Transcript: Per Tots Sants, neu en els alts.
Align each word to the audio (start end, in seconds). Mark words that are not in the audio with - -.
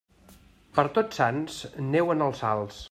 Per 0.77 0.85
Tots 0.97 1.21
Sants, 1.21 1.61
neu 1.93 2.13
en 2.17 2.29
els 2.31 2.45
alts. 2.55 2.79